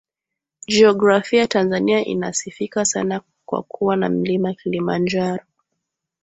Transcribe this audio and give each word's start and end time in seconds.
Jiografia 0.67 1.47
Tanzania 1.47 2.05
inasifika 2.05 2.85
sana 2.85 3.21
kwa 3.45 3.63
kuwa 3.63 3.95
na 3.95 4.09
Mlima 4.09 4.53
Kilimanjaro 4.53 5.43